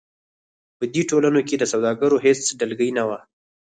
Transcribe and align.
په 0.77 0.85
دې 0.93 1.01
ټولنو 1.09 1.41
کې 1.47 1.55
د 1.57 1.63
سوداګرو 1.73 2.17
هېڅ 2.25 2.41
ډلګۍ 2.59 2.89
نه 2.97 3.03
وه. 3.07 3.19